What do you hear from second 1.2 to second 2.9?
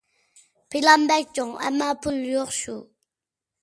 چوڭ، ئەمما پۇل يوق شۇ.